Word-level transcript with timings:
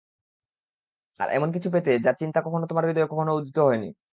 আর 1.19 1.27
এমন 1.31 1.49
কিছু 1.55 1.69
পেতে, 1.73 1.91
যার 1.99 2.15
চিন্তা 2.21 2.39
কখনো 2.41 2.65
তোমার 2.67 2.83
হৃদয়ে 2.87 3.11
কখনো 3.11 3.31
উদয় 3.39 3.65
হয়নি। 3.67 3.89